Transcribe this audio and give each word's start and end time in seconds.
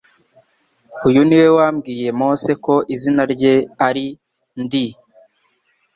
Uyu 1.07 1.21
ni 1.27 1.35
We 1.41 1.47
wabwiye 1.57 2.07
Mose 2.19 2.51
ko 2.65 2.75
izina 2.95 3.23
rye 3.33 3.53
ari 3.87 4.05
NDI 4.61 4.87